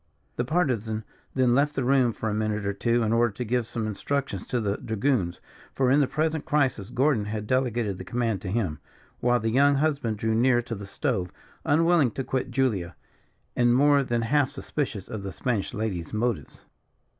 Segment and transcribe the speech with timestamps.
[0.35, 1.03] The Partisan
[1.35, 4.47] then left the room for a minute or two, in order to give some instructions
[4.47, 5.39] to the dragoons;
[5.75, 8.79] for, in the present crisis Gordon had delegated the command to him;
[9.19, 11.31] while the young husband drew near to the stove,
[11.65, 12.95] unwilling to quit Julia,
[13.55, 16.65] and more than half suspicious of the Spanish lady's motives.